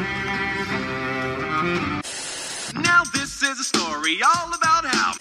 Now 0.00 0.06
this 3.12 3.42
is 3.42 3.60
a 3.60 3.64
story 3.64 4.22
all 4.22 4.48
about 4.54 4.86
how. 4.86 5.12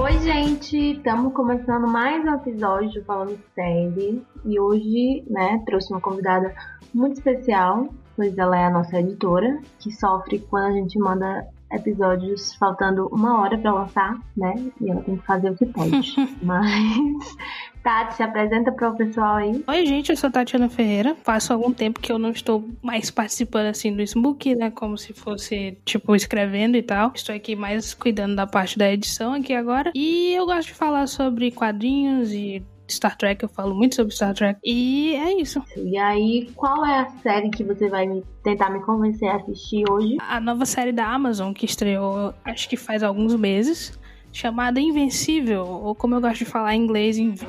Oi, 0.00 0.18
gente! 0.20 0.92
Estamos 0.92 1.32
começando 1.32 1.88
mais 1.88 2.24
um 2.24 2.34
episódio 2.34 3.04
falando 3.04 3.36
série 3.52 4.24
e 4.44 4.60
hoje, 4.60 5.24
né, 5.28 5.60
trouxe 5.66 5.92
uma 5.92 6.00
convidada 6.00 6.54
muito 6.94 7.14
especial, 7.14 7.88
pois 8.14 8.38
ela 8.38 8.56
é 8.56 8.66
a 8.66 8.70
nossa 8.70 9.00
editora, 9.00 9.60
que 9.80 9.90
sofre 9.90 10.38
quando 10.38 10.66
a 10.66 10.72
gente 10.72 10.96
manda 11.00 11.44
episódios 11.72 12.54
faltando 12.54 13.08
uma 13.08 13.40
hora 13.40 13.58
para 13.58 13.72
lançar, 13.72 14.18
né? 14.36 14.54
E 14.80 14.90
ela 14.90 15.02
tem 15.02 15.16
que 15.16 15.26
fazer 15.26 15.50
o 15.50 15.56
que 15.56 15.66
pode. 15.66 16.14
Mas, 16.42 17.36
Tati, 17.82 18.14
se 18.14 18.22
apresenta 18.22 18.70
para 18.70 18.90
o 18.90 18.96
pessoal 18.96 19.36
aí. 19.36 19.64
Oi, 19.66 19.86
gente, 19.86 20.10
eu 20.10 20.16
sou 20.16 20.30
Tatiana 20.30 20.68
Ferreira. 20.68 21.16
Faço 21.22 21.52
algum 21.52 21.72
tempo 21.72 22.00
que 22.00 22.12
eu 22.12 22.18
não 22.18 22.30
estou 22.30 22.68
mais 22.82 23.10
participando 23.10 23.66
assim 23.66 23.94
do 23.94 24.02
Smook, 24.02 24.54
né? 24.54 24.70
Como 24.70 24.96
se 24.96 25.12
fosse, 25.12 25.78
tipo, 25.84 26.14
escrevendo 26.14 26.76
e 26.76 26.82
tal. 26.82 27.12
Estou 27.14 27.34
aqui 27.34 27.56
mais 27.56 27.94
cuidando 27.94 28.36
da 28.36 28.46
parte 28.46 28.78
da 28.78 28.90
edição 28.90 29.32
aqui 29.34 29.52
agora. 29.52 29.90
E 29.94 30.32
eu 30.34 30.46
gosto 30.46 30.68
de 30.68 30.74
falar 30.74 31.06
sobre 31.06 31.50
quadrinhos 31.50 32.32
e 32.32 32.62
Star 32.92 33.16
Trek, 33.16 33.42
eu 33.42 33.48
falo 33.48 33.74
muito 33.74 33.94
sobre 33.94 34.14
Star 34.14 34.34
Trek. 34.34 34.58
E 34.64 35.14
é 35.14 35.40
isso. 35.40 35.62
E 35.76 35.96
aí, 35.96 36.50
qual 36.54 36.84
é 36.84 37.00
a 37.00 37.08
série 37.22 37.50
que 37.50 37.64
você 37.64 37.88
vai 37.88 38.06
me, 38.06 38.22
tentar 38.42 38.70
me 38.70 38.80
convencer 38.80 39.28
a 39.28 39.36
assistir 39.36 39.84
hoje? 39.90 40.16
A 40.20 40.40
nova 40.40 40.64
série 40.66 40.92
da 40.92 41.06
Amazon 41.06 41.52
que 41.52 41.66
estreou, 41.66 42.34
acho 42.44 42.68
que 42.68 42.76
faz 42.76 43.02
alguns 43.02 43.34
meses, 43.34 43.98
chamada 44.32 44.80
Invencível, 44.80 45.66
ou 45.66 45.94
como 45.94 46.14
eu 46.14 46.20
gosto 46.20 46.38
de 46.38 46.44
falar 46.44 46.74
em 46.74 46.82
inglês, 46.82 47.18
Inv 47.18 47.42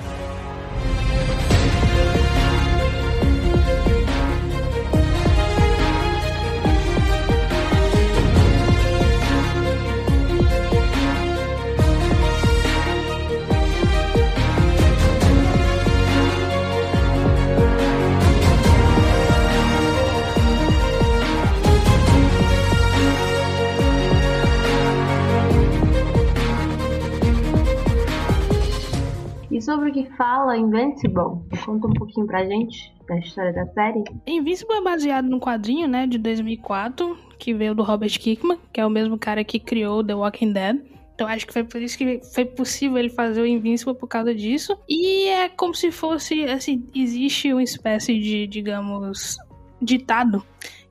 que 29.93 30.09
fala 30.17 30.57
Invincible, 30.57 31.39
conta 31.63 31.87
um 31.87 31.93
pouquinho 31.93 32.25
pra 32.25 32.43
gente 32.43 32.93
da 33.07 33.17
história 33.19 33.53
da 33.53 33.65
série. 33.67 34.03
Invincible 34.25 34.75
é 34.75 34.81
baseado 34.81 35.29
num 35.29 35.39
quadrinho, 35.39 35.87
né, 35.87 36.07
de 36.07 36.17
2004, 36.17 37.17
que 37.37 37.53
veio 37.53 37.75
do 37.75 37.83
Robert 37.83 38.19
Kirkman, 38.19 38.57
que 38.73 38.81
é 38.81 38.85
o 38.85 38.89
mesmo 38.89 39.17
cara 39.17 39.43
que 39.43 39.59
criou 39.59 40.03
The 40.03 40.15
Walking 40.15 40.53
Dead. 40.53 40.81
Então 41.13 41.27
acho 41.27 41.45
que 41.45 41.53
foi 41.53 41.63
por 41.63 41.79
isso 41.81 41.97
que 41.97 42.21
foi 42.33 42.43
possível 42.43 42.97
ele 42.97 43.09
fazer 43.09 43.41
o 43.41 43.45
Invincible 43.45 43.93
por 43.93 44.07
causa 44.07 44.33
disso. 44.33 44.77
E 44.89 45.27
é 45.27 45.47
como 45.47 45.75
se 45.75 45.91
fosse, 45.91 46.43
assim, 46.45 46.89
existe 46.95 47.53
uma 47.53 47.61
espécie 47.61 48.19
de, 48.19 48.47
digamos, 48.47 49.37
ditado 49.79 50.43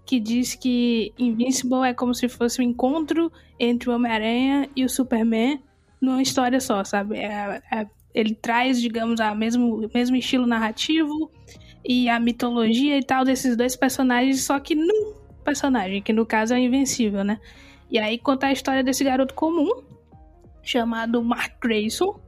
que 0.06 0.20
diz 0.20 0.55
que 0.55 1.12
Invincible 1.19 1.84
é 1.84 1.95
como 1.95 2.14
se 2.14 2.28
fosse 2.28 2.61
um 2.61 2.64
encontro 2.64 3.33
entre 3.58 3.89
o 3.89 3.95
Homem-Aranha 3.95 4.69
e 4.77 4.84
o 4.84 4.89
Superman 4.89 5.61
numa 6.01 6.20
história 6.20 6.61
só, 6.61 6.84
sabe? 6.84 7.17
É, 7.17 7.63
é, 7.73 7.86
ele 8.14 8.34
traz, 8.34 8.80
digamos, 8.80 9.20
o 9.20 9.34
mesmo, 9.34 9.90
mesmo 9.95 10.17
estilo 10.17 10.46
narrativo 10.46 11.30
e 11.84 12.08
a 12.08 12.20
mitologia 12.20 12.98
e 12.98 13.02
tal 13.02 13.24
desses 13.24 13.56
dois 13.56 13.74
personagens, 13.74 14.42
só 14.42 14.58
que 14.61 14.74
num 14.74 15.14
personagem, 15.45 16.02
que 16.02 16.12
no 16.12 16.24
caso 16.24 16.55
é 16.55 16.56
o 16.56 16.61
Invencível, 16.61 17.24
né? 17.24 17.40
E 17.90 17.98
aí 17.98 18.18
conta 18.18 18.46
a 18.46 18.52
história 18.52 18.83
desse 18.83 19.02
garoto 19.05 19.34
comum, 19.34 19.83
chamado 20.62 21.22
Mark 21.22 21.61
Grayson, 21.61 22.18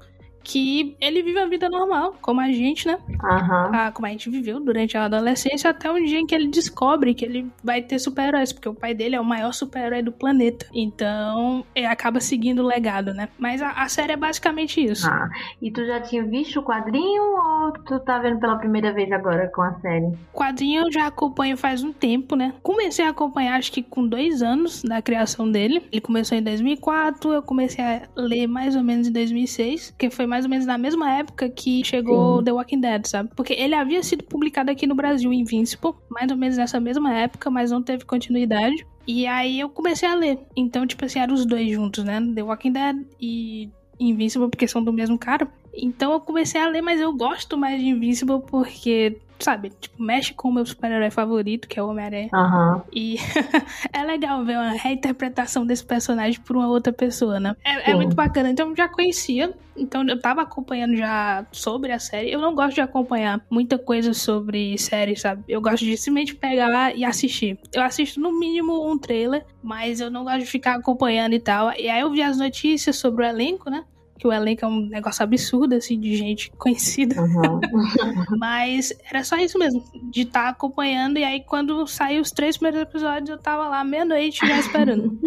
que 0.45 0.97
ele 1.01 1.23
vive 1.23 1.39
a 1.39 1.47
vida 1.47 1.69
normal, 1.69 2.15
como 2.21 2.41
a 2.41 2.53
gente, 2.53 2.87
né? 2.87 2.99
Aham. 3.23 3.71
Ah, 3.73 3.91
como 3.93 4.07
a 4.07 4.11
gente 4.11 4.29
viveu 4.29 4.61
durante 4.61 4.97
a 4.97 5.07
adolescência, 5.07 5.71
até 5.71 5.91
um 5.91 6.05
dia 6.05 6.19
em 6.19 6.27
que 6.27 6.35
ele 6.35 6.49
descobre 6.49 7.15
que 7.15 7.25
ele 7.25 7.51
vai 7.63 7.81
ter 7.83 7.99
super-heróis, 7.99 8.53
porque 8.53 8.69
o 8.69 8.75
pai 8.75 8.95
dele 8.95 9.17
é 9.17 9.21
o 9.21 9.25
maior 9.25 9.53
super-herói 9.53 10.03
do 10.03 10.13
planeta. 10.13 10.67
Então, 10.73 11.65
ele 11.75 11.87
acaba 11.87 12.21
seguindo 12.21 12.63
o 12.63 12.67
legado, 12.67 13.15
né? 13.15 13.29
Mas 13.39 13.63
a, 13.63 13.71
a 13.71 13.89
série 13.89 14.13
é 14.13 14.17
basicamente 14.17 14.85
isso. 14.85 15.09
Ah, 15.09 15.29
e 15.61 15.71
tu 15.71 15.85
já 15.87 16.01
tinha 16.01 16.23
visto 16.25 16.61
o 16.61 16.63
quadrinho 16.63 17.23
ou 17.23 17.73
tu 17.73 17.99
tá 18.01 18.19
vendo 18.19 18.39
pela 18.39 18.57
primeira 18.57 18.93
vez 18.93 19.11
agora 19.11 19.49
com 19.49 19.63
a 19.63 19.73
série? 19.81 20.13
quadrinho 20.33 20.83
eu 20.83 20.93
já 20.93 21.07
acompanho 21.07 21.57
faz 21.57 21.83
um 21.83 21.93
tempo, 21.93 22.37
né? 22.37 22.55
Comecei 22.63 23.05
a 23.05 23.11
acompanhar 23.11 23.59
acho 23.59 23.73
que 23.73 23.83
com 23.83 24.07
dois 24.07 24.43
anos 24.43 24.83
da 24.83 25.01
criação 25.01 25.51
dele. 25.51 25.83
Ele 25.91 26.01
começou 26.01 26.37
em 26.37 26.43
2004, 26.43 27.33
eu 27.33 27.43
comecei 27.43 27.83
a 27.83 28.03
ler 28.17 28.47
mais 28.47 28.77
ou 28.77 28.83
menos 28.83 29.09
em 29.09 29.13
2006, 29.13 29.95
que 29.97 30.11
foi 30.11 30.27
mais 30.35 30.45
ou 30.45 30.51
menos 30.51 30.67
na 30.67 30.77
mesma 30.77 31.13
época 31.13 31.49
que 31.49 31.85
chegou 31.85 32.39
Sim. 32.39 32.45
The 32.45 32.53
Walking 32.53 32.81
Dead, 32.81 33.07
sabe? 33.07 33.31
Porque 33.37 33.53
ele 33.53 33.73
havia 33.73 34.03
sido 34.03 34.25
publicado 34.25 34.69
aqui 34.69 34.85
no 34.85 34.95
Brasil, 34.97 35.33
Invincible, 35.33 35.95
mais 36.11 36.29
ou 36.29 36.37
menos 36.37 36.57
nessa 36.57 36.81
mesma 36.81 37.15
época, 37.15 37.51
mas 37.51 37.71
não 37.71 37.81
teve 37.81 38.05
continuidade. 38.05 38.85
E 39.07 39.29
aí 39.29 39.61
eu 39.61 39.69
comecei 39.69 40.09
a 40.09 40.15
ler. 40.15 40.41
Então, 40.57 40.85
tipo 40.87 41.05
assim, 41.05 41.21
eram 41.21 41.35
os 41.35 41.47
dois 41.47 41.71
juntos, 41.71 42.03
né? 42.03 42.21
The 42.35 42.43
Walking 42.43 42.73
Dead 42.73 42.97
e 43.21 43.71
Invincible, 44.01 44.51
porque 44.51 44.67
são 44.67 44.83
do 44.83 44.93
mesmo 44.93 45.17
cara. 45.17 45.49
Então 45.73 46.13
eu 46.13 46.21
comecei 46.21 46.61
a 46.61 46.69
ler, 46.69 46.83
mas 46.83 47.01
eu 47.01 47.13
gosto 47.13 47.57
mais 47.57 47.81
de 47.81 47.89
Invincible 47.89 48.41
porque, 48.47 49.19
sabe, 49.39 49.71
tipo, 49.81 50.03
mexe 50.03 50.33
com 50.33 50.49
o 50.49 50.53
meu 50.53 50.65
super-herói 50.65 51.11
favorito, 51.11 51.69
que 51.69 51.79
é 51.79 51.83
o 51.83 51.89
Homem-Aranha. 51.89 52.31
Aham. 52.33 52.83
E 52.93 53.17
é 53.93 54.03
legal 54.03 54.45
ver 54.45 54.57
uma 54.57 54.73
reinterpretação 54.73 55.67
desse 55.67 55.85
personagem 55.85 56.41
por 56.41 56.57
uma 56.57 56.69
outra 56.69 56.93
pessoa, 56.93 57.39
né? 57.41 57.57
É, 57.65 57.91
é 57.91 57.95
muito 57.95 58.15
bacana. 58.15 58.51
Então 58.51 58.71
eu 58.71 58.77
já 58.77 58.89
conhecia, 58.89 59.55
então 59.77 60.07
eu 60.07 60.19
tava 60.21 60.43
acompanhando 60.43 60.97
já 60.97 61.47
sobre 61.53 61.93
a 61.93 61.99
série. 61.99 62.31
Eu 62.31 62.41
não 62.41 62.55
gosto 62.55 62.75
de 62.75 62.81
acompanhar 62.81 63.41
muita 63.51 63.79
coisa 63.79 64.15
sobre 64.15 64.79
série, 64.79 65.17
sabe? 65.17 65.43
Eu 65.49 65.61
gosto 65.61 65.85
de 65.85 65.97
simplesmente 65.97 66.35
pegar 66.35 66.97
e 66.97 67.05
assistir. 67.05 67.59
Eu 67.73 67.83
assisto 67.83 68.21
no 68.21 68.39
mínimo 68.39 68.91
um 68.91 68.99
trailer, 68.99 69.45
mas 69.63 70.01
eu 70.01 70.11
não 70.11 70.25
gosto 70.25 70.41
de 70.41 70.47
ficar 70.47 70.77
acompanhando 70.77 71.35
e 71.35 71.41
tal. 71.41 71.73
E 71.73 71.89
aí 71.89 72.01
eu 72.01 72.11
vi 72.11 72.23
as 72.23 72.39
notícias 72.39 72.97
sobre 72.97 73.25
o 73.25 73.29
elenco, 73.29 73.71
né? 73.71 73.85
Que 74.19 74.27
o 74.29 74.33
elenco 74.33 74.65
é 74.65 74.69
um 74.69 74.87
negócio 74.87 75.23
absurdo, 75.25 75.75
assim, 75.75 75.99
de 75.99 76.17
gente 76.17 76.51
conhecida. 76.59 77.21
Aham. 77.21 77.61
Mas 78.39 78.93
era 79.11 79.25
só 79.25 79.37
isso 79.37 79.59
mesmo, 79.59 79.83
de 80.11 80.23
estar 80.23 80.49
acompanhando. 80.49 81.19
E 81.19 81.25
aí, 81.25 81.41
quando 81.41 81.87
saiu 81.87 82.23
os 82.23 82.31
três 82.31 82.57
primeiros 82.57 82.81
episódios, 82.89 83.29
eu 83.31 83.39
tava 83.39 83.69
lá 83.69 83.83
meia-noite 83.85 84.47
já 84.47 84.59
esperando. 84.59 85.19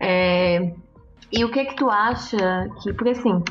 É, 0.00 0.72
E 1.32 1.44
o 1.44 1.50
que 1.50 1.64
que 1.64 1.76
tu 1.76 1.88
acha 1.90 2.68
que. 2.82 2.92
Porque 2.92 3.10
assim, 3.10 3.42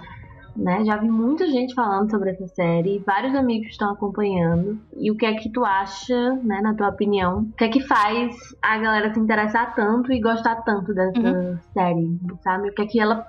né? 0.57 0.83
Já 0.83 0.97
vi 0.97 1.07
muita 1.07 1.47
gente 1.47 1.73
falando 1.73 2.09
sobre 2.09 2.31
essa 2.31 2.47
série, 2.47 3.01
vários 3.05 3.35
amigos 3.35 3.69
estão 3.69 3.91
acompanhando. 3.91 4.79
E 4.95 5.11
o 5.11 5.15
que 5.15 5.25
é 5.25 5.33
que 5.35 5.49
tu 5.49 5.63
acha, 5.63 6.33
né, 6.43 6.59
na 6.61 6.73
tua 6.73 6.89
opinião? 6.89 7.41
O 7.41 7.53
que 7.53 7.63
é 7.63 7.69
que 7.69 7.81
faz 7.81 8.35
a 8.61 8.77
galera 8.77 9.13
se 9.13 9.19
interessar 9.19 9.75
tanto 9.75 10.11
e 10.11 10.19
gostar 10.19 10.55
tanto 10.63 10.93
dessa 10.93 11.61
série, 11.73 12.19
sabe? 12.43 12.69
O 12.69 12.73
que 12.73 12.81
é 12.81 12.85
que 12.87 12.99
ela. 12.99 13.27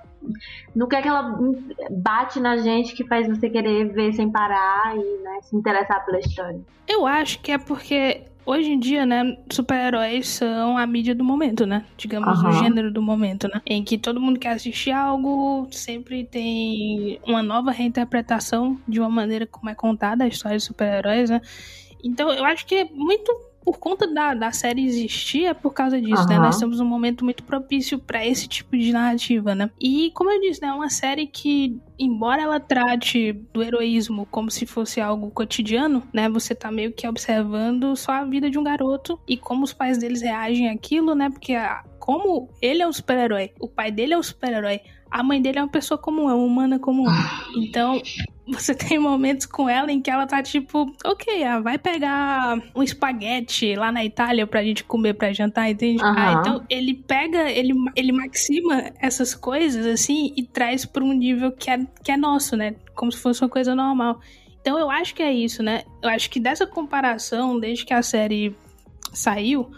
No 0.75 0.87
que 0.87 0.95
é 0.95 1.01
que 1.01 1.07
ela 1.07 1.39
bate 1.91 2.39
na 2.39 2.57
gente 2.57 2.93
que 2.93 3.07
faz 3.07 3.27
você 3.27 3.49
querer 3.49 3.93
ver 3.93 4.11
sem 4.13 4.29
parar 4.29 4.95
e 4.95 5.23
né, 5.23 5.39
se 5.41 5.55
interessar 5.55 6.03
pela 6.05 6.19
história? 6.19 6.59
Eu 6.87 7.05
acho 7.05 7.39
que 7.41 7.51
é 7.51 7.57
porque 7.57 8.25
hoje 8.49 8.71
em 8.71 8.79
dia, 8.79 9.05
né, 9.05 9.37
super-heróis 9.51 10.27
são 10.27 10.75
a 10.75 10.87
mídia 10.87 11.13
do 11.13 11.23
momento, 11.23 11.67
né? 11.67 11.85
Digamos, 11.95 12.39
Aham. 12.39 12.49
o 12.49 12.51
gênero 12.53 12.91
do 12.91 13.01
momento, 13.01 13.47
né? 13.47 13.61
Em 13.65 13.83
que 13.83 13.95
todo 13.95 14.19
mundo 14.19 14.39
quer 14.39 14.53
assistir 14.53 14.91
algo, 14.91 15.67
sempre 15.71 16.25
tem 16.25 17.19
uma 17.27 17.43
nova 17.43 17.69
reinterpretação 17.69 18.79
de 18.87 18.99
uma 18.99 19.09
maneira 19.09 19.45
como 19.45 19.69
é 19.69 19.75
contada 19.75 20.23
a 20.23 20.27
história 20.27 20.57
de 20.57 20.63
super-heróis, 20.63 21.29
né? 21.29 21.41
Então, 22.03 22.31
eu 22.31 22.43
acho 22.43 22.65
que 22.65 22.75
é 22.75 22.85
muito 22.85 23.31
por 23.71 23.77
conta 23.77 24.11
da, 24.11 24.33
da 24.33 24.51
série 24.51 24.83
existir, 24.83 25.45
é 25.45 25.53
por 25.53 25.71
causa 25.73 26.01
disso, 26.01 26.27
né? 26.27 26.35
Aham. 26.37 26.45
Nós 26.45 26.57
temos 26.57 26.79
um 26.79 26.85
momento 26.85 27.23
muito 27.23 27.43
propício 27.43 27.99
pra 27.99 28.25
esse 28.25 28.47
tipo 28.47 28.75
de 28.75 28.91
narrativa, 28.91 29.53
né? 29.53 29.69
E, 29.79 30.09
como 30.15 30.31
eu 30.31 30.41
disse, 30.41 30.59
né, 30.59 30.69
é 30.69 30.73
uma 30.73 30.89
série 30.89 31.27
que, 31.27 31.79
embora 31.99 32.41
ela 32.41 32.59
trate 32.59 33.31
do 33.53 33.61
heroísmo 33.61 34.25
como 34.31 34.49
se 34.49 34.65
fosse 34.65 34.99
algo 34.99 35.29
cotidiano, 35.29 36.01
né? 36.11 36.27
Você 36.29 36.55
tá 36.55 36.71
meio 36.71 36.91
que 36.91 37.07
observando 37.07 37.95
só 37.95 38.13
a 38.13 38.23
vida 38.25 38.49
de 38.49 38.57
um 38.57 38.63
garoto 38.63 39.19
e 39.27 39.37
como 39.37 39.63
os 39.63 39.71
pais 39.73 39.99
deles 39.99 40.23
reagem 40.23 40.67
àquilo, 40.69 41.13
né? 41.13 41.29
Porque 41.29 41.53
a- 41.53 41.83
como 42.09 42.49
ele 42.59 42.81
é 42.81 42.87
um 42.87 42.91
super-herói, 42.91 43.51
o 43.59 43.67
pai 43.67 43.91
dele 43.91 44.15
é 44.15 44.17
um 44.17 44.23
super-herói, 44.23 44.81
a 45.11 45.21
mãe 45.21 45.39
dele 45.39 45.59
é 45.59 45.61
uma 45.61 45.69
pessoa 45.69 45.95
comum, 45.95 46.27
é 46.27 46.33
uma 46.33 46.43
humana 46.43 46.79
comum. 46.79 47.05
Então, 47.55 48.01
você 48.49 48.73
tem 48.73 48.97
momentos 48.97 49.45
com 49.45 49.69
ela 49.69 49.91
em 49.91 50.01
que 50.01 50.09
ela 50.09 50.25
tá 50.25 50.41
tipo, 50.41 50.91
ok, 51.05 51.43
ah, 51.43 51.59
vai 51.59 51.77
pegar 51.77 52.57
um 52.73 52.81
espaguete 52.81 53.75
lá 53.75 53.91
na 53.91 54.03
Itália 54.03 54.47
pra 54.47 54.63
gente 54.63 54.83
comer 54.83 55.13
pra 55.13 55.31
jantar, 55.31 55.69
entende? 55.69 56.03
Uhum. 56.03 56.15
Ah, 56.17 56.37
então 56.39 56.65
ele 56.67 56.95
pega, 56.95 57.47
ele, 57.47 57.75
ele 57.95 58.11
maxima 58.11 58.91
essas 58.99 59.35
coisas 59.35 59.85
assim 59.85 60.33
e 60.35 60.41
traz 60.41 60.87
pra 60.87 61.03
um 61.03 61.13
nível 61.13 61.51
que 61.51 61.69
é, 61.69 61.77
que 62.03 62.11
é 62.11 62.17
nosso, 62.17 62.57
né? 62.57 62.73
Como 62.95 63.11
se 63.11 63.19
fosse 63.19 63.43
uma 63.43 63.49
coisa 63.49 63.75
normal. 63.75 64.19
Então 64.59 64.79
eu 64.79 64.89
acho 64.89 65.13
que 65.13 65.21
é 65.21 65.31
isso, 65.31 65.61
né? 65.61 65.83
Eu 66.01 66.09
acho 66.09 66.27
que 66.27 66.39
dessa 66.39 66.65
comparação, 66.65 67.59
desde 67.59 67.85
que 67.85 67.93
a 67.93 68.01
série 68.01 68.55
saiu, 69.13 69.69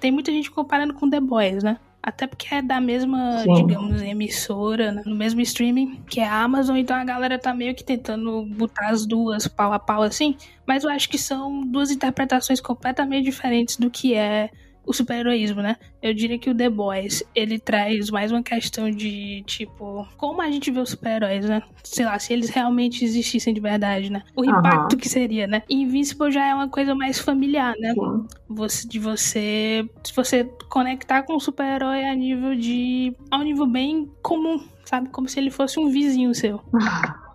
tem 0.00 0.10
muita 0.10 0.30
gente 0.30 0.50
comparando 0.50 0.94
com 0.94 1.08
The 1.08 1.20
Boys, 1.20 1.62
né? 1.62 1.78
Até 2.02 2.26
porque 2.26 2.54
é 2.54 2.62
da 2.62 2.80
mesma, 2.80 3.40
Sim. 3.40 3.54
digamos, 3.54 4.00
emissora, 4.00 4.92
né? 4.92 5.02
no 5.04 5.16
mesmo 5.16 5.40
streaming 5.40 6.00
que 6.08 6.20
é 6.20 6.26
a 6.26 6.42
Amazon, 6.42 6.76
então 6.76 6.96
a 6.96 7.04
galera 7.04 7.38
tá 7.38 7.52
meio 7.52 7.74
que 7.74 7.82
tentando 7.82 8.46
botar 8.46 8.88
as 8.88 9.04
duas 9.04 9.48
pau 9.48 9.72
a 9.72 9.78
pau 9.78 10.02
assim. 10.02 10.36
Mas 10.66 10.84
eu 10.84 10.90
acho 10.90 11.08
que 11.08 11.18
são 11.18 11.66
duas 11.66 11.90
interpretações 11.90 12.60
completamente 12.60 13.24
diferentes 13.24 13.76
do 13.76 13.90
que 13.90 14.14
é 14.14 14.50
o 14.88 14.92
super-heroísmo, 14.94 15.60
né? 15.60 15.76
Eu 16.02 16.14
diria 16.14 16.38
que 16.38 16.48
o 16.48 16.54
The 16.54 16.70
Boys, 16.70 17.22
ele 17.34 17.58
traz 17.58 18.10
mais 18.10 18.32
uma 18.32 18.42
questão 18.42 18.90
de, 18.90 19.42
tipo, 19.46 20.08
como 20.16 20.40
a 20.40 20.50
gente 20.50 20.70
vê 20.70 20.80
os 20.80 20.88
super-heróis, 20.88 21.46
né? 21.46 21.62
Sei 21.84 22.06
lá, 22.06 22.18
se 22.18 22.32
eles 22.32 22.48
realmente 22.48 23.04
existissem 23.04 23.52
de 23.52 23.60
verdade, 23.60 24.10
né? 24.10 24.22
O 24.34 24.42
impacto 24.42 24.96
que 24.96 25.06
seria, 25.06 25.46
né? 25.46 25.62
Invincible 25.68 26.32
já 26.32 26.46
é 26.46 26.54
uma 26.54 26.68
coisa 26.68 26.94
mais 26.94 27.18
familiar, 27.18 27.74
né? 27.78 27.92
Sim. 27.92 28.26
Você, 28.48 28.88
de 28.88 28.98
você, 28.98 29.88
se 30.02 30.16
você 30.16 30.44
conectar 30.70 31.22
com 31.22 31.36
o 31.36 31.40
super-herói 31.40 32.04
a 32.06 32.14
nível 32.14 32.54
de, 32.56 33.14
a 33.30 33.36
um 33.36 33.42
nível 33.42 33.66
bem 33.66 34.10
comum, 34.22 34.58
sabe? 34.86 35.10
Como 35.10 35.28
se 35.28 35.38
ele 35.38 35.50
fosse 35.50 35.78
um 35.78 35.90
vizinho 35.90 36.34
seu. 36.34 36.60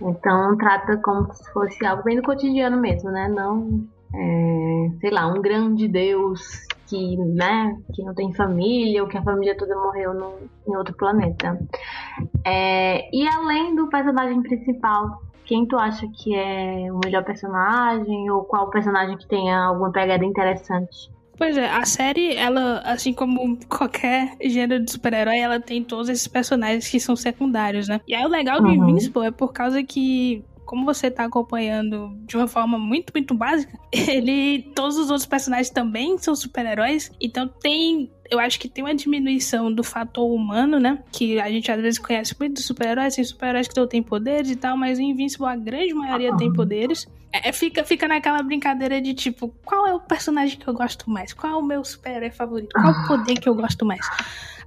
Então 0.00 0.56
trata 0.56 0.96
como 0.96 1.32
se 1.32 1.52
fosse 1.52 1.86
algo 1.86 2.02
bem 2.02 2.16
do 2.16 2.22
cotidiano 2.22 2.80
mesmo, 2.80 3.10
né? 3.10 3.28
Não, 3.28 3.86
é, 4.12 4.90
sei 4.98 5.10
lá, 5.10 5.28
um 5.28 5.40
grande 5.40 5.86
Deus 5.86 6.66
que, 6.90 7.16
né, 7.16 7.76
que 7.94 8.02
não 8.02 8.12
tem 8.14 8.34
família 8.34 9.02
ou 9.02 9.08
que 9.08 9.16
a 9.16 9.22
família 9.22 9.56
toda 9.56 9.74
morreu 9.76 10.12
no, 10.12 10.34
em 10.66 10.76
outro 10.76 10.94
planeta. 10.96 11.58
É, 12.44 13.08
e 13.16 13.26
além 13.28 13.76
do 13.76 13.88
personagem 13.88 14.42
principal, 14.42 15.22
quem 15.44 15.66
tu 15.66 15.78
acha 15.78 16.06
que 16.18 16.34
é 16.34 16.92
o 16.92 16.98
melhor 17.02 17.24
personagem 17.24 18.30
ou 18.30 18.44
qual 18.44 18.68
personagem 18.70 19.16
que 19.16 19.26
tenha 19.26 19.66
alguma 19.66 19.92
pegada 19.92 20.24
interessante? 20.24 21.10
Pois 21.40 21.56
é, 21.56 21.70
a 21.70 21.86
série, 21.86 22.34
ela, 22.34 22.80
assim 22.84 23.14
como 23.14 23.58
qualquer 23.66 24.36
gênero 24.44 24.84
de 24.84 24.92
super-herói, 24.92 25.38
ela 25.38 25.58
tem 25.58 25.82
todos 25.82 26.10
esses 26.10 26.28
personagens 26.28 26.86
que 26.86 27.00
são 27.00 27.16
secundários, 27.16 27.88
né? 27.88 27.98
E 28.06 28.14
aí 28.14 28.22
o 28.26 28.28
legal 28.28 28.60
do 28.60 28.68
Uhum. 28.68 28.90
Invincible 28.90 29.24
é 29.26 29.30
por 29.30 29.50
causa 29.50 29.82
que, 29.82 30.44
como 30.70 30.84
você 30.84 31.10
tá 31.10 31.24
acompanhando 31.24 32.16
de 32.24 32.36
uma 32.36 32.46
forma 32.46 32.78
muito, 32.78 33.12
muito 33.12 33.34
básica, 33.34 33.76
ele. 33.90 34.70
Todos 34.72 34.96
os 34.96 35.10
outros 35.10 35.26
personagens 35.26 35.68
também 35.68 36.16
são 36.16 36.32
super-heróis. 36.36 37.10
Então 37.20 37.48
tem. 37.48 38.08
Eu 38.30 38.38
acho 38.38 38.60
que 38.60 38.68
tem 38.68 38.84
uma 38.84 38.94
diminuição 38.94 39.72
do 39.72 39.82
fator 39.82 40.32
humano, 40.32 40.78
né? 40.78 41.02
Que 41.10 41.40
a 41.40 41.50
gente 41.50 41.72
às 41.72 41.80
vezes 41.80 41.98
conhece 41.98 42.36
muito 42.38 42.54
dos 42.54 42.64
super-heróis, 42.66 43.16
tem 43.16 43.24
super-heróis 43.24 43.66
que 43.66 43.76
não 43.76 43.88
têm 43.88 44.00
poderes 44.00 44.48
e 44.48 44.54
tal, 44.54 44.76
mas 44.76 45.00
o 45.00 45.02
Invincible, 45.02 45.48
a 45.48 45.56
grande 45.56 45.92
maioria 45.92 46.36
tem 46.36 46.52
poderes. 46.52 47.08
É, 47.32 47.50
fica, 47.50 47.82
fica 47.82 48.06
naquela 48.06 48.40
brincadeira 48.40 49.00
de 49.00 49.12
tipo, 49.12 49.52
qual 49.64 49.88
é 49.88 49.92
o 49.92 49.98
personagem 49.98 50.56
que 50.56 50.68
eu 50.68 50.74
gosto 50.74 51.10
mais? 51.10 51.32
Qual 51.32 51.52
é 51.52 51.56
o 51.56 51.62
meu 51.62 51.84
super-herói 51.84 52.30
favorito? 52.30 52.70
Qual 52.72 52.92
o 52.92 53.08
poder 53.08 53.34
que 53.34 53.48
eu 53.48 53.54
gosto 53.56 53.84
mais? 53.84 54.06